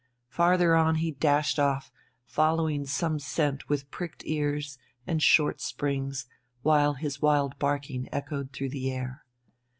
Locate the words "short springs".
5.21-6.25